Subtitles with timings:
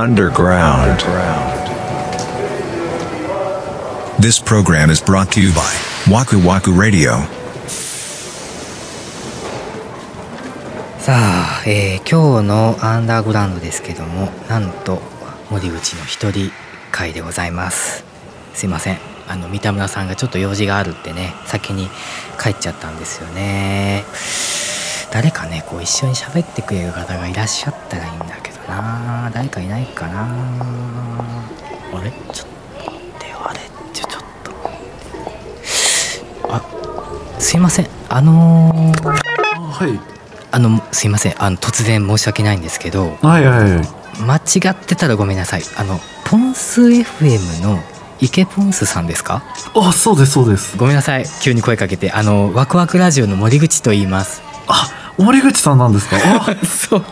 [0.00, 0.98] underground.
[4.18, 5.72] This program is brought to you by
[6.06, 7.26] Waku Waku Radio.
[11.00, 15.00] さあ、えー今日のアンダーグラウンドですけどもなんと
[15.50, 16.50] 森口の一人
[16.90, 18.04] 会でございます
[18.54, 18.98] すいません
[19.28, 21.88] あの三田村さんがちょっと用事があるってね先に
[22.42, 24.04] 帰っちゃったんですよね
[25.12, 28.39] 誰かねこう一緒に喋ってくれる方がいらっしゃったらいいんだ
[28.70, 30.28] な誰かいないかな。
[31.92, 32.10] あれ？
[32.32, 32.48] ちょっ
[32.84, 33.58] と待ってよあれ。
[33.92, 34.52] ちょちょっと。
[36.54, 36.62] あ
[37.40, 37.88] すいません。
[38.08, 40.00] あのーはい。
[40.52, 41.42] あのすいません。
[41.42, 43.88] あの突然申し訳ないんですけどはいはいはい。
[44.22, 44.40] 間違
[44.72, 45.62] ってたらごめんなさい。
[45.76, 47.78] あのポンス FM の
[48.20, 49.42] 池ポンスさんですか？
[49.74, 50.76] あそうですそうです。
[50.76, 51.24] ごめんなさい。
[51.42, 52.12] 急に声かけて。
[52.12, 54.42] あのワクワクラジオの森口と言います。
[54.66, 54.88] あ
[55.22, 56.16] 森口さんなんですか？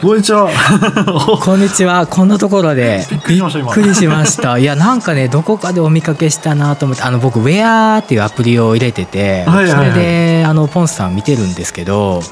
[0.00, 0.48] こんにちは？
[1.44, 2.06] こんにちは。
[2.06, 3.06] こんなところで。
[3.10, 4.58] びっくりしました。
[4.58, 9.90] いやなんかねどこかでお見かけしたなと思ってあの僕ウェアっていうアプリを入れてて、はいはいはい。
[9.90, 12.22] それであのポンスさん見てるんですけど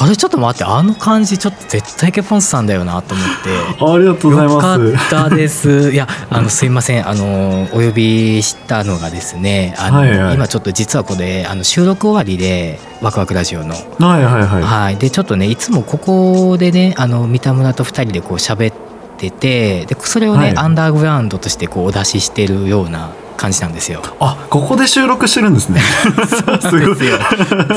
[0.00, 3.84] あれちょっと待ってあの感じちょっと絶対池ポンスさんだよなと思って。
[3.84, 5.90] ありがとうございよかますったです。
[5.90, 10.34] いや、あのすいません、あのお呼びしたのがですね、あの、はいはい。
[10.34, 13.74] 今ちょっと実はこれあの収録終わりでワクワクラジオの。
[13.74, 14.62] はいはいはい。
[14.62, 18.88] はい、でちょっとねいつもここでねあの三田村と二人でこう喋って
[19.18, 24.02] てでそれをね、はいアンダーグラウンドとしてこうお出ししてるような感じなんですよ。
[24.20, 27.18] あここで収録してるんですねすごいですよ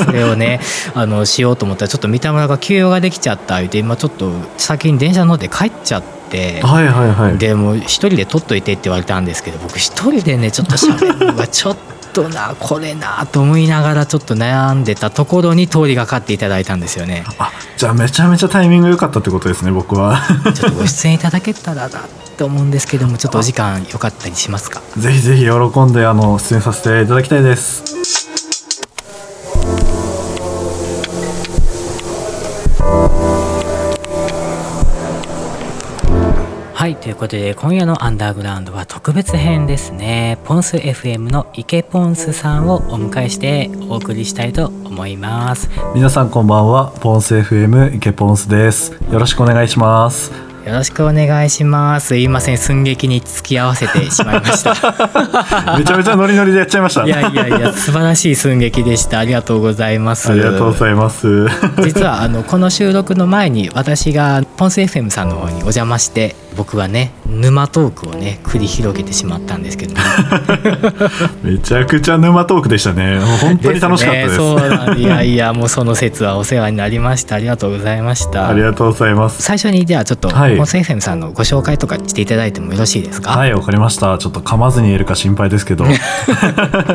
[0.04, 0.60] それをね
[0.94, 6.12] あのしようと思ったらちょっと三田村が休養ができちゃった言って今ちょっと先に電車乗って帰っちゃって。
[6.62, 11.80] はいはいはいでもう一人で撮っといてって言われたんですけど僕一人でねちょっと喋るのがちょっと
[12.28, 17.24] なこれなと思いながらちょっと悩んでたところに通りがかっていただいたんですよね。
[17.38, 20.20] あじゃあめちゃめちゃタイミング良かったってことですね僕は。
[20.54, 22.02] ちょっとご出演いただけたらなっ
[22.36, 24.82] て思うんですけどもちょっとお時間よかったりしますか？
[24.98, 27.82] ぜひぜひ喜んであの出演させていただきたいです
[36.82, 40.36] はいということで今夜のアンダーグラウンドは特別編ですね。
[40.42, 45.70] ポンス FM の池ポンスさんをお迎えしてお送りしたいと思います。
[45.94, 48.94] 皆さんこんばんはポンス FM 池ポンスです。
[49.12, 50.32] よろしくお願いします。
[50.66, 52.08] よろしくお願いします。
[52.08, 54.74] すいません寸劇に付き合わせてしまいました。
[55.78, 57.04] めちゃめちゃノリノリでやっちゃいました。
[57.04, 59.20] いやいやいや素晴らしい寸劇でした。
[59.20, 60.32] ありがとうございます。
[60.32, 61.46] ありがとうございます。
[61.84, 69.94] 実はあのこの収録の前に私がポンス FM さんの方にお邪魔して僕はね沼トークをね繰り広げてしまったんですけど。
[69.94, 70.00] も
[71.42, 73.16] めちゃくちゃ沼トークでしたね。
[73.16, 74.38] もう本当に楽しかったです。
[74.40, 77.36] ね、いやいやもうその説はお世話になりました。
[77.36, 78.48] ありがとうございました。
[78.48, 79.42] ありがとうございます。
[79.42, 80.56] 最初にじゃあちょっと、はい。
[80.56, 83.30] ポンス FM さんのご紹介とかしていただいてもよろしいですか？
[83.30, 84.18] はいわかりました。
[84.18, 85.84] ちょっと噛まずに言えるか心配ですけど、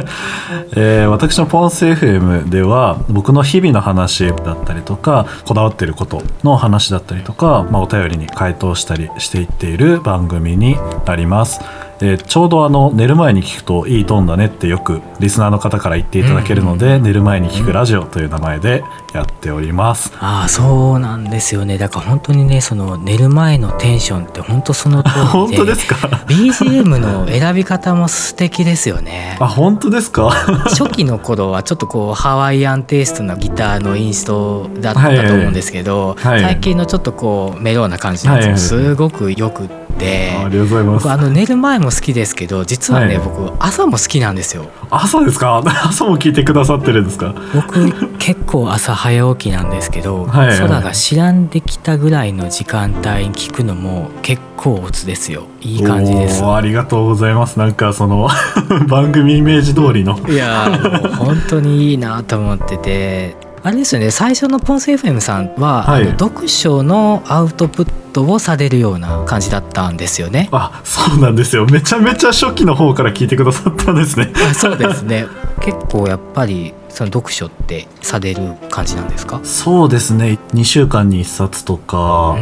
[0.75, 11.59] えー私のポンス FM では僕の日々の話だったりとかこだわっていることの話だったりとか、まあ、お便りに回答したりしていっている番組になります。
[11.99, 20.13] えーちょうどあの寝る前に聞くといいトーンだねってよくリスナーの方から言っていただけるので、寝る前に聞くラジオという名前でやっております。
[20.19, 21.77] ああそうなんですよね。
[21.79, 25.95] だから本当にねその寝る前のテンションって本当その通りで本当ですか
[26.27, 29.37] ？BGM の選び方も素敵ですよね。
[29.39, 30.29] あ本当ですか？
[30.65, 36.33] 初期の頃はちょっとこうハワイアンテイストなギターのインストだったと思うんですけど、はい。
[36.33, 36.41] はい。
[36.53, 38.51] 最近のちょっとこうメローな感じのやつもはい。
[38.51, 38.59] はい。
[38.59, 41.03] すごくよくって、ありがとうございます。
[41.03, 43.25] 僕あの寝る前も好きですけど実はね、はい。
[43.25, 44.65] 僕朝も好きなんですよ。
[44.89, 45.61] 朝ですか？
[45.85, 47.33] 朝も聞いてくださってるんですか？
[47.53, 50.47] 僕結構朝早起きなんですけど、はい。
[50.49, 55.43] はい空が白んできたぐらいの時間帯に聞くのも結構オツですよ。
[55.61, 56.43] いい感じです。
[56.45, 57.57] ありがとうございます。
[57.59, 58.27] なんかその
[58.87, 60.17] 番組イメージ通りの。
[60.29, 63.35] いやーもう本当にいいなと思ってて
[63.67, 66.05] あれですよね最初のポンス FM さんは、はい。
[66.11, 70.47] 読書のアウトプットをされるような感じだったんですよね。
[70.53, 71.65] あそうなんですよ。
[71.65, 74.31] めちゃめちゃ初期の方から聞いてくださったんですね。
[74.49, 75.27] あそうですね。
[75.59, 79.41] 結構やっぱりその読書ってされる感じなんですか？
[79.43, 80.39] そうですね。
[80.53, 82.37] 2週間に1冊とか。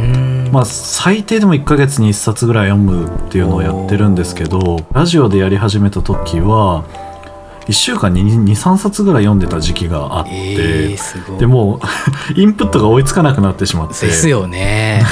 [0.51, 6.85] まあ最低でも1ヶ月に1冊ぐらい読むっていうのをやってるんですけどラジオでやり始めた時は
[7.67, 8.23] 1週間に
[8.53, 11.79] 23冊ぐらい読んでた時期があって、えー、でも
[12.35, 14.06] インプットが追いつかなくなってしまって。
[14.06, 15.03] ですよね。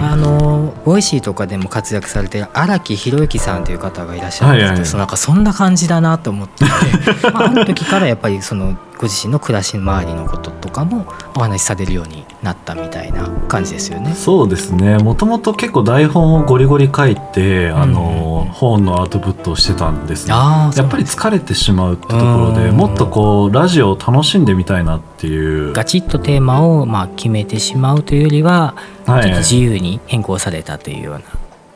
[0.00, 6.64] あの Voicy とかでも活躍されてる荒木博行さんという方がいらっしゃるんですけど、はいはいそのなんかそんな感じだなと思って。
[7.32, 14.14] まあ、あの時からやっぱりそのご自身の暮らし周りのこととかもお話しされるようになったみたいな感じですよね。
[14.14, 14.96] そうですね。
[14.98, 20.32] もともと結構台本をゴリゴリ書いて、あの本のアウトプットをしてたんですね。
[20.32, 22.76] やっぱり疲れてしまうってところでうん。
[22.76, 25.72] もっとこうラジオを楽しんでみたいなっていう。
[25.72, 28.76] ガチッとテーマをまあ決めてしまうというよりは、
[29.06, 29.32] はい。
[29.38, 31.22] 自由に変更されたというような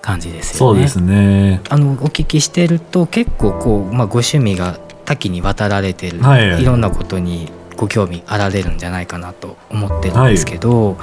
[0.00, 0.58] 感じですよね。
[0.58, 1.60] そうですね。
[1.70, 6.60] あのお聞きしてると結構こう、まあ、ご趣味が多岐にわたられてる、はい。
[6.60, 10.98] い、ろんなことにご興味あられるんじゃないかなと思ってるんですけど、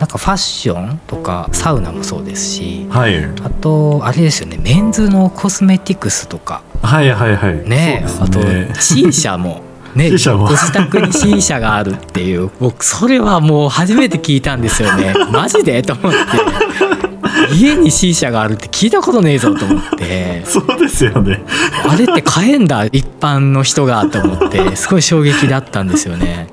[0.00, 3.22] なんかファッションとかサウナもそうですしはい。
[3.22, 6.62] あとあれですよねメンズのコスメティクスとか。
[6.82, 7.68] はいはいはい。
[7.68, 8.40] ねそうあと
[8.80, 9.62] C 社も。
[9.94, 12.48] ね、ご自宅に C 社があるっていう。
[12.60, 15.12] 僕それはもう初めて聞いたんですよね。
[15.32, 15.82] マジで？
[15.82, 16.18] と思って
[17.52, 20.42] 家に C 社があるって聞いたことねえぞと思って。
[20.46, 21.42] そうですよね。
[21.88, 24.76] あれって買えんだ一般の人がと思って。
[24.76, 26.48] すごい衝撃だったんですよね。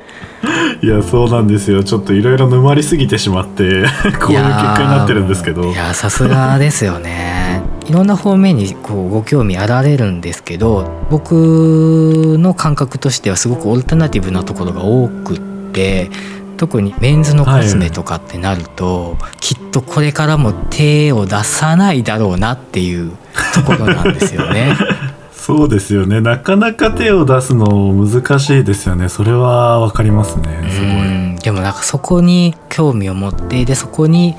[0.82, 1.84] いやそうなんですよ。
[1.84, 3.90] ちょっといろいろ沼りすぎてしまってこういう結
[4.20, 5.72] 果になってるんですけど。
[5.72, 7.64] いやーさすがですよね。
[7.88, 15.40] いろんな方面にこうご興味あられるんですけど僕の感覚としてはすごくオルタナティブなところが多くっ
[15.72, 16.10] て
[16.58, 23.12] 特にメンズのコスメとかってなると、きっとこれからも手を出さないだろうなっていう
[23.54, 24.76] ところなんですよね。
[25.32, 26.20] そうですよね。
[26.20, 29.08] なかなか手を出すの難しいですよね。
[29.08, 30.44] それはわかりますね。
[30.70, 30.90] すごい。
[30.90, 34.36] うんでもなんかそこに興味を持ってでそこに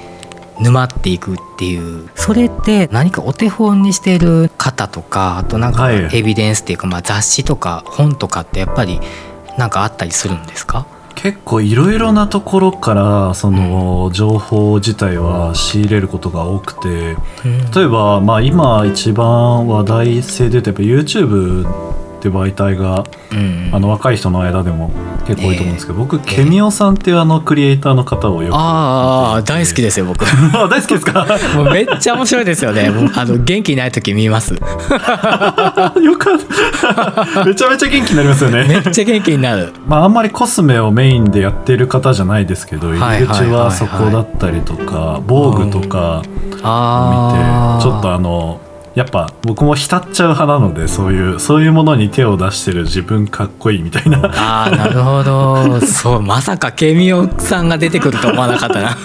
[0.60, 2.08] 沼っていくっていう。
[2.14, 6.08] それって何かお手本にしてる方とかあとなんかはい。
[6.12, 9.00] エビデンスっていうか、まあ、雑誌とか本とかってやっぱり
[9.56, 10.86] なんかあったりするんですか？
[11.20, 17.16] 結構いろいろなところからその情報自体は仕入れることが多くて
[17.74, 24.90] 例えばまあ今一番話題性で言うとやっぱ YouTube って媒体がうんあの若い人の間でも
[25.26, 26.18] 結構多いと思うんですけど、僕え。
[26.24, 30.24] ケミオさんっていうあのクリエイターの方をよくああ大好きですよ僕。
[30.54, 31.26] あ大好きですか？
[31.54, 32.90] もうめっちゃ面白いですよね。
[33.14, 34.54] あの元気ない時見ます。
[34.58, 34.58] よ
[36.18, 36.38] かっ
[37.34, 37.44] た。
[37.44, 38.64] めちゃめちゃ元気になりますよね。
[38.66, 39.72] めっちゃ元気になる。
[39.86, 48.60] まあ、あんまりコスメをメインでやってる方じゃないですけど入はいり口はそこだったりとか防具とかを見てちょっとあの
[48.98, 54.18] やっぱ僕も浸っちゃう派なのでそういうそういうものに手を出してる自分かっこいいみたいな。
[54.34, 55.80] ああなるほど。
[55.86, 58.96] そうまさかケミオさんが出てくると思わなかったな。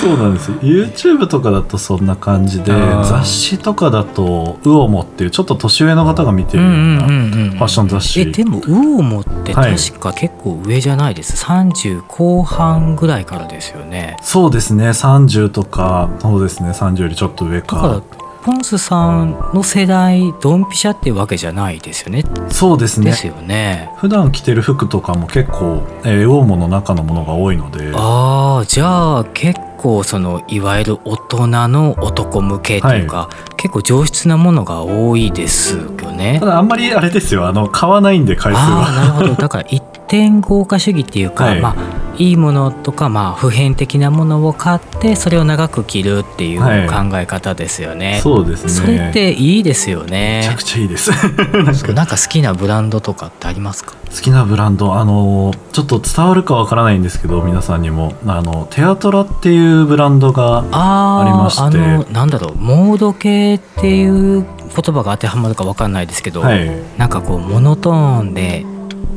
[0.00, 0.56] そうなんですよ。
[0.58, 8.20] YouTube とかだとそんな感じで雑誌とかだとウオモっていうちょっと年上の方が見てるようなファッション雑誌。
[8.20, 14.16] えでもウオモって確か結構上じゃないです、30後半ぐらいからですよね。
[14.22, 14.88] そうですね。
[14.88, 16.70] 30とかそうですね。
[16.70, 18.02] 30よりちょっと上か
[18.46, 22.22] ポンスさんの世代ドンピシャっていうわけじゃないですよね。
[22.48, 23.06] そうですね。
[23.06, 23.90] ですよね。
[23.96, 27.90] 普段着てる服とかも結構、えー、の中のものが多いので。
[27.92, 36.38] ああじゃあ結構そのいわゆる大人の男向けというか、結構上質なものが多いですよね。
[36.38, 37.48] ただあんまりあれですよ。
[37.48, 38.92] あの買わないんで回数は。
[38.92, 39.34] なるほど。
[39.34, 41.60] だから一点豪華主義っていうか、はい。
[41.60, 46.88] まあいいものとかまあ普遍的なものを買ってそれを長く着るっていうはい。
[46.88, 48.20] 考え方ですよね。
[48.22, 48.70] そうですね。
[48.70, 50.62] それっていいですよめちゃねく。
[50.62, 51.10] ちゃいいです。
[51.92, 52.16] なんか。
[52.16, 53.92] 好きなブランドとかってありますか？
[54.10, 58.14] 好きなブランドあのちょっと伝わるかわからないんですけど皆さんにも。
[58.26, 61.62] あのテアトラっていうブランドがあありまして。
[61.62, 62.54] あのなんだろう。
[62.56, 66.70] モード系っていう言葉が当てはまるかわかんないですけど、はい。
[66.96, 68.64] なんかこうモノトーンで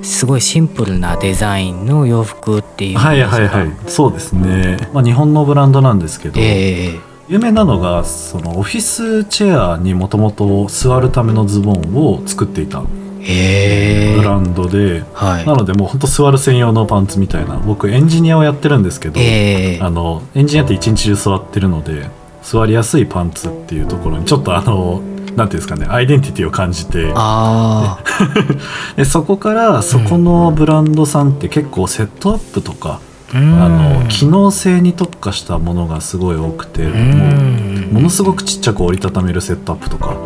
[0.02, 3.90] すごいシンプルなデザインの洋服っていうはいはいはい。
[3.90, 7.00] そうですね、まあ、日本のブランドなんですけど、ええ。
[7.28, 15.46] 有名なのがそのオフィスチェアにもともと座るためのズボンを作っていたブランドで、はい。
[15.46, 19.80] なのでもうほんと座る専用のパンツみたいな僕エンジニアをやってるんですけど、ええ。
[19.82, 22.10] あのエンジニアって一日中座ってるので
[22.42, 25.02] 座りやすいパンツっていうところにちょっとあの
[25.40, 27.12] なんていうんですかねアイデンティティを感じて。
[27.16, 28.00] あ
[28.98, 33.00] でそこからそこのブランドさんって結構セットアップとか、
[33.34, 33.64] あ、うん。
[33.64, 40.18] あの機能性に特化したものがすごい多くて、うもんうものすごくちっちゃく折りたためるセットアップとか、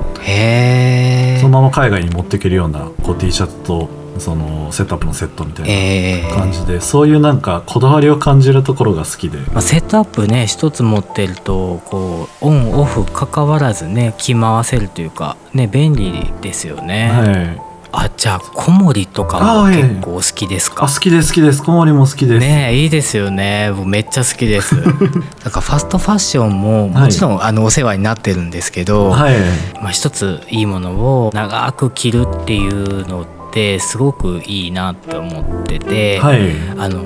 [1.39, 3.89] そのまま海外に持っていけるようなこう T シャツと
[4.19, 6.29] そのセットアップのセットみたいええ。
[6.29, 9.39] な感じで、そういうなんかこだわりを感じるところが好きで。
[9.53, 17.61] まあ、セットアップね一つ持ってるとこうオンオフ関わらずね着回せるというかね便利ですよね、はい。
[17.95, 20.85] あじゃあ小森とかも結構お好きですか？
[20.85, 21.61] あ好きです好きです。
[21.61, 23.71] 小森も好きです、ねえいいですよね。
[23.75, 24.75] 僕めっちゃ好きです。
[25.43, 29.35] だからファストファッションももちろん、あのお世話になってるんですけど、はい。
[29.81, 33.42] まあ、一ついいものを長く着るっていうのって
[33.79, 36.51] すごくいいなって思ってて、はい。
[36.77, 37.03] あの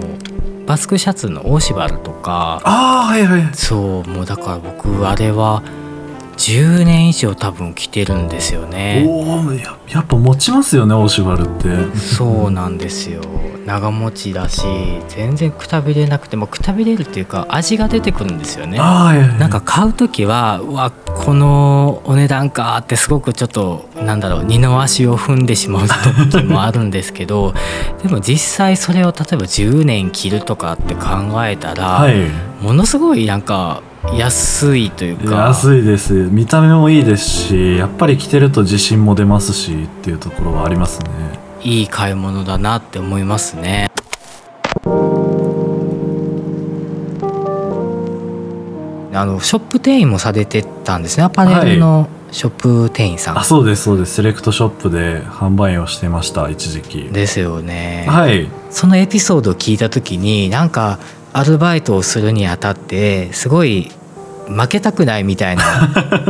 [0.65, 3.53] バスクシャツのオーシバルとかああはいはい。
[3.53, 5.63] そうもうだから僕あれは
[6.37, 9.05] 10年以上多分着てるんですよね。
[9.07, 11.97] おおややっぱ持ちますよねオーシバルって。
[11.97, 13.21] そうなんですよ。
[13.65, 14.63] 長持ちだし
[15.09, 18.77] 全然くたびれなくてもくたびれるっていうか味が出てくるんですよね。
[18.77, 25.87] なんか買う時はうわこのお値段かってすごくちょっとなんだろう二の足を踏んでしまう
[26.29, 27.53] 時もあるんですけど
[28.03, 31.09] でも実際それを例えば10年着るとかって考
[31.45, 32.15] えたら、はい。
[32.61, 33.81] ものすごいなんか
[34.13, 35.35] 安いというか。
[35.47, 36.13] 安いです。
[36.13, 41.09] 見た目もいいですしやっぱり着てると自信も出ますしっていうところはありますね。
[41.61, 43.89] いい買い物だなって思いますね。
[49.13, 51.23] あのショップ店員もされてたんですね。
[51.23, 54.15] アパレルのショップ店員さん、あそうですそうです。
[54.15, 57.09] セレクトショップで販売員をしてました一時期。
[57.11, 58.47] ですよね、はい。
[58.69, 60.99] そのエピソードを聞いた時になんか
[61.33, 63.91] アルバイトをするにあたってすごい
[64.49, 65.63] 負けたくないみたいな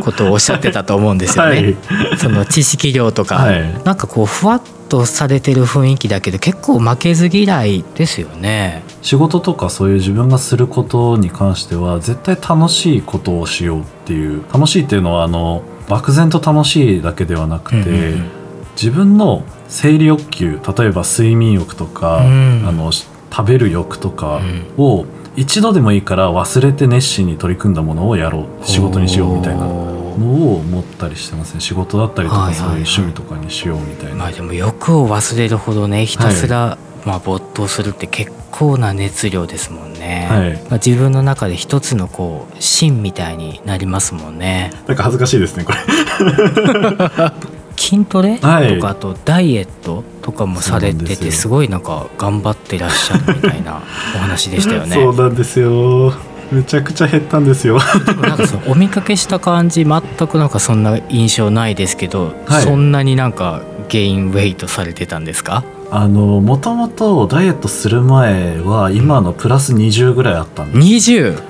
[0.04, 1.76] ことをおっしゃってたと思うんですよね。
[2.18, 3.84] その知識量とか、はい。
[3.84, 8.84] なんかこうふわっとされてる雰囲気だけど結構負けず嫌いですよね。
[9.02, 14.44] 仕事とかそういう自分がすることに関しては絶対楽しいことをしようっていう。
[14.52, 18.32] 楽しいっていうのはあの漠然と楽しいだけではなくて、うんうんうん。
[18.76, 22.66] 自分の生理欲求例えば睡眠欲とか、うん。
[22.68, 24.42] あのし食べる欲とか
[24.78, 25.06] を
[25.38, 28.66] 一度でもいいから忘れて熱心に取り組んだものをやろう。
[28.66, 29.66] 仕事にしようみたいな。
[30.18, 32.86] のを思ったりしてますね仕事だったりとかはいはいはい。
[32.86, 40.54] そういう趣味とかにしようみたいな、まあでも欲を忘れるほどねひたすら、まあ、没頭するって結構な熱量ですもんね、はい。
[40.54, 45.78] まあ、自分の中で一つのこう芯みたいになりますもんねなんか恥ずかしいですねこれ
[47.78, 48.76] 筋トレ、はい。
[48.76, 53.82] とかあとダイエットとかもされててすごいなんか頑張ってらっしゃるみたいな
[54.16, 54.96] お話でしたよね。
[54.96, 56.14] そうなんですよ。
[56.52, 57.78] めちゃくちゃ減ったんですよ。
[58.22, 62.64] なんかそのお見かけした感じ全くなんかそんな印象ないですけど、はい。
[62.64, 65.64] そんなになんかゲインウェイトされてたんですか？
[65.92, 71.12] あのもともとダイエットする前は今のプラス20ぐらいあったんです。
[71.12, 71.42] 2020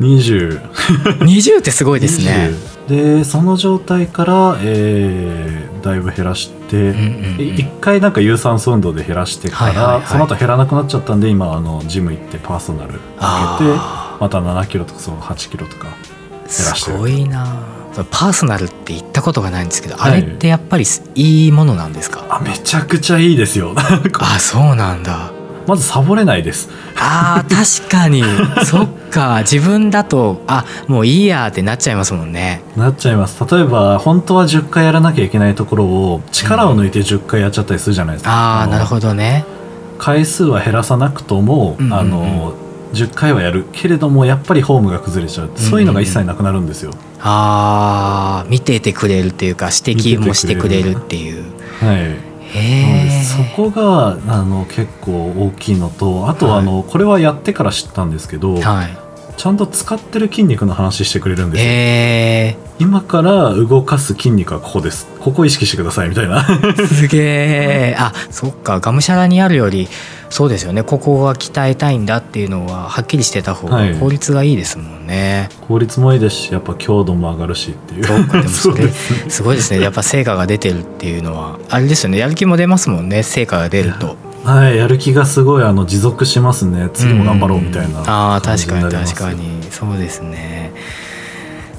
[0.00, 2.50] 20ってすごいですね。
[2.88, 6.94] 20でその状態から、えーだいぶ減らして、
[7.38, 12.66] 一回なんか有酸素運動で減らしてから、その後減らなくなっちゃったんで今あのジム行ってパー。
[12.66, 15.92] ソナル受けてあまた7キロとかそう8キロとか減
[16.42, 16.96] らしてる。
[16.96, 17.46] すごいな。
[18.10, 20.12] パーソナルって言ったことがないんですけど、はい。
[20.12, 22.24] あれってやっぱりいいものなんですか？
[22.28, 23.74] あめちゃくちゃいいですよ。
[23.76, 25.30] あそうなんだ
[25.66, 26.68] まずサボれないです。
[26.96, 28.22] あー確かに。
[28.64, 29.38] そっか。
[29.40, 32.62] 自分だとあもういいやってなっちゃいますもんね。
[32.76, 33.42] なっちゃいます。
[33.50, 39.44] 例えば本当は10回やらなきゃいけないところを力を抜いて10回やっちゃったりするじゃないですか、のああなるほどね。
[39.98, 41.98] 回数は減らさなくとも、うんうんうん。
[41.98, 42.54] あの
[42.94, 51.44] 10回はやるけれどもやっぱりフォームが崩れちゃう、そういうのが一切なくなるんですよ、あー見ててくれるっていうか指摘もしてくれるっていう。
[51.80, 52.25] はい
[53.22, 58.98] そこがあの結構大きいのとあとはあの、これはやってから知ったんですけど、はい。
[59.36, 65.06] ちゃんと使ってる筋肉の話してくれるんですよ、へ今から動かす筋肉はここです。
[65.20, 66.46] ここ意識してくださいみたいな。
[66.78, 68.80] えすげえあそっか。
[68.80, 69.88] がむしゃらにやるより
[70.30, 70.82] そうですよね。
[70.82, 73.94] ここが鍛えたいんだっていうのははっきりしてた方がはい。
[73.94, 78.04] 効率がいいですもんね、効率もいいですしやっぱ強度も上がるしっていう。
[78.04, 79.80] そうかでも それですごいですね。
[79.80, 82.18] やっぱ成果が出てるっていうのはあれですよね。
[82.18, 83.22] やる気も出ますもんね。
[83.22, 84.16] 成果が出ると。
[84.44, 84.76] はい。
[84.76, 86.88] やる気がすごいあの持続しますね。
[86.92, 89.56] 次も頑張ろうみたいなああ感じ確かに確かに。
[89.70, 90.65] そうですね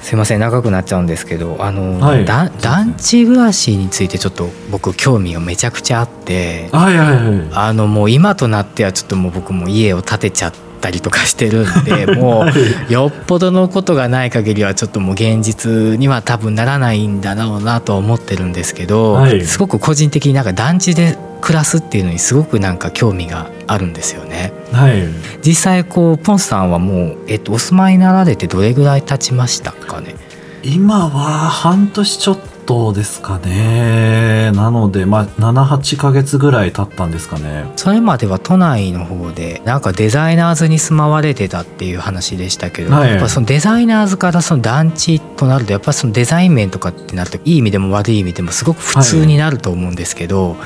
[0.07, 2.23] すいません長くなっちゃうんですけどあの、はい。
[2.23, 7.49] だ団地暮らしについてちょっと僕興味がめちゃくちゃあってはいはいはい。
[7.51, 19.45] あのもう今となってはちょっともう僕も家を建てちゃったりとかしてるんで もうよっぽどのことがない限りはちょっともう現実には多分ならないんだろうなとは思ってるんですけど、はい。
[19.45, 24.51] すごく個人的になんか団地で暮らすっていうのにすごくなんか興味があるんですよね。
[24.71, 25.07] はい。
[25.45, 30.15] 実際こうポンさんはもう、えっと、お住まいになられてどれぐらい経ちましたかね？
[30.63, 34.51] 今は半年ちょっとですかね。
[34.51, 37.71] なのでまあ78ヶ月ぐらい経ったんですかね。
[37.77, 43.11] それまでは都内の方でなんかデザイナーズに住まわれてたっていう話でしたけど、はい。
[43.11, 50.57] やっぱそのデザイナーズからその団地となるとやっぱそのデザイン面とかってなるといい意味でも悪い意味でもすごく普通になると思うんですけど、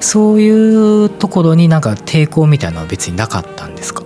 [0.00, 4.02] そういうところになんか抵抗みたいなのは別になかったんですか？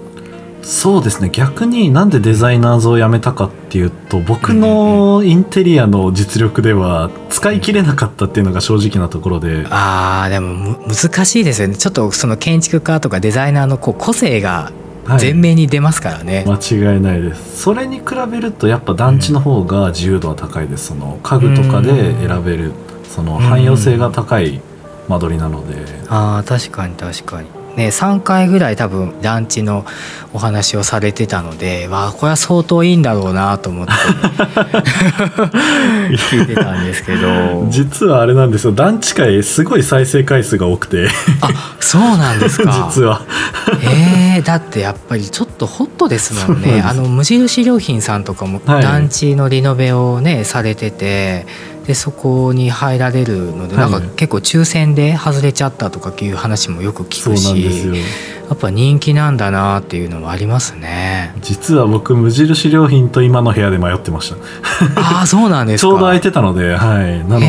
[0.62, 1.28] そうですね。
[1.30, 11.76] 逆になんでデザイナーズを辞めたかっていうと僕のインテリアの実力では使い切れなかったっていうのが正直なところで、あーでもむ難しいですよね。
[11.76, 14.72] ちょっとその建築家とかデザイナーのこう個性が
[15.04, 15.20] はい。
[15.20, 17.60] 前面に出ますからね、間違いないです。
[17.60, 20.86] それに比べるとやっぱ団地の方が自由度は高いです。
[20.86, 22.72] その家具とかで選べる
[23.10, 24.62] その汎用性が高い
[25.08, 25.76] 間取りなので。
[26.08, 27.64] あー確かに確かに。
[27.76, 29.84] ね3回ぐらい多分団地の
[30.32, 33.92] お話をされてたのでわあこれは相当いいんだろうなと思って。
[36.14, 37.66] 聞いてたんですけど。
[37.68, 38.72] 実はあれなんですよ。
[38.72, 41.08] 団地界すごい再生回数が多くて。
[41.40, 41.48] あ
[41.80, 42.88] そうなんですか。
[42.94, 43.22] 実は。
[43.82, 46.82] えー、だってやっぱりちょっとホットですもんね。
[46.84, 48.82] あの無印良品さんとかもはい。
[48.82, 51.46] 団地のリノベをねされてて
[51.86, 53.90] でそこに入られるので、はい。
[53.90, 57.94] なんか結構抽選で外れちゃったとかっていう話もよく聞くなんですよ。
[57.94, 58.00] し
[58.48, 61.34] やっぱ人気なんだなっていうのはありますね。
[61.40, 64.36] 実は僕無印良品と今の部屋で迷ってました。
[65.00, 65.88] ああそうなんですか。
[65.88, 67.46] ちょうど空いてたので、はい、なので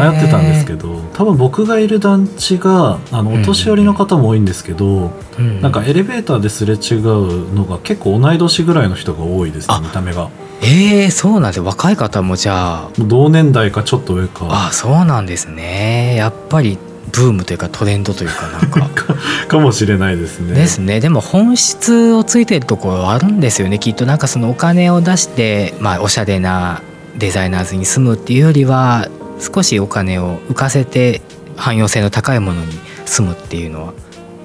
[0.00, 5.60] 迷ってたんですけど多分僕がいる団地があのお年寄りの方も多いんですけど、うん。
[5.60, 10.24] なんかエレベーターですれ違うのが結構同い年ぐらいの人が多いですねあ見た目が。
[10.24, 10.30] も
[10.62, 11.60] ええそうなんです。
[11.60, 12.88] 若い方もじゃあ。
[12.98, 14.48] う同年代かちょっと上か。
[14.50, 16.14] あそうなんですね。
[16.16, 16.78] やっぱり
[17.16, 19.14] ブームというかトレンドというかなん か。
[19.48, 20.54] かもしれないですね。
[20.54, 21.00] ですね。
[21.00, 24.06] でも本質をついてるところはあるんですよねきっと。
[24.06, 26.82] なんかそのお金を出してまあおしゃれな
[27.16, 29.08] デザイナーズに住むっていうよりは
[29.40, 31.22] 少しお金を浮かせて
[31.56, 33.92] 汎用性の高いものに住むっていうのは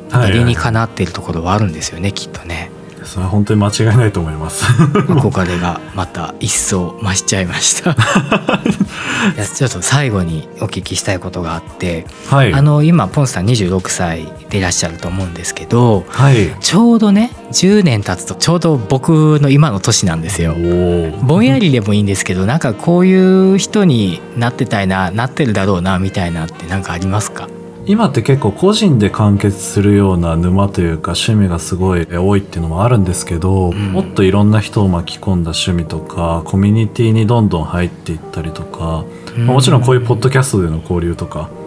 [0.09, 2.70] はい理にかなっているところはあるんですよねきっとね。
[3.11, 4.63] それは本当に間違いないと思います。
[5.11, 7.91] 憧れがまた一層増しちゃいました。
[9.35, 12.53] いやちょっと最後にお聞きしたいことがあって、はい。
[12.53, 16.55] あの今ポンスさん26歳でいらっしゃると思うんですけどはい。
[16.61, 20.55] ちょうどね10年経つとちょうど僕の今の年なんですよ。
[21.23, 27.49] ぼんやりでもいいんですけどなんかこういう人になってたいななってるだろうなみたいなってなんかありますか？
[27.85, 33.91] 今って結構個人で完結するような沼というか趣味がすごい多いっていうのもあるんですけど、ん。
[33.91, 39.05] もっといろんな人を巻き込んだ趣味とかコミュニティにどんどん入っていったりとか、
[39.37, 41.60] まあもちろんこういうポッドキャストでの交流とかえ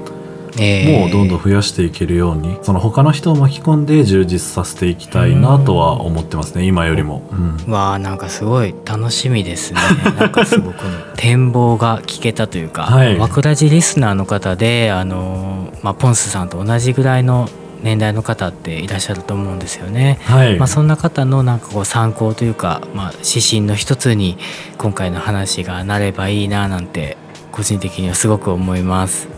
[0.56, 7.28] もうどんどん増やしていけるようにその他の人を巻き込んで充実させていきたいなとは思ってますね今よりも。
[7.32, 9.80] うんわあなんかすごい楽しみですね
[10.18, 10.76] なんかすごく
[11.16, 17.48] 展望が聞けたというか、はいわくらじリスナーの方であの、まあ、ポンスさんと同じぐらいの
[17.82, 20.18] 年代の方っていらっしゃると思うんですよね。
[20.22, 24.38] はい、まあ、そんな方のなんかこう参考というか、まあ、指針の一つに
[24.78, 27.18] 今回の話がなればいいななんて
[27.52, 29.33] 個人的にはすごく思います。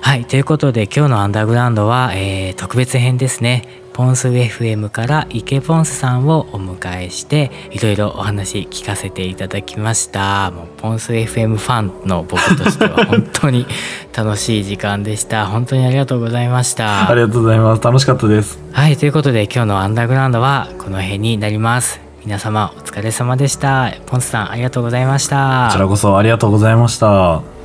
[0.00, 3.82] はいということで今日のアンダーグラウンドは、えー特別編ですね。
[3.94, 10.50] ポンス FM から池ポンスさんをお迎えしていろいろお話聞かせていただきました。
[10.50, 13.66] もうポンス FM ファンの僕としては本当に
[14.14, 15.46] 楽しい時間でした。
[15.46, 17.08] 本当にありがとうございました。
[17.08, 17.82] ありがとうございます。
[17.82, 18.58] 楽しかったです。
[18.72, 27.57] はいということで今日のアンダーグラウンドはこの辺になります皆様お疲れ様でしたポンスさんありがとうございましたこちらこそありがとうございました。